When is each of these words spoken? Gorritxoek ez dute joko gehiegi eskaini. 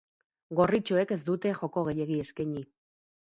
Gorritxoek 0.59 1.13
ez 1.17 1.17
dute 1.27 1.51
joko 1.59 1.85
gehiegi 1.91 2.19
eskaini. 2.25 2.65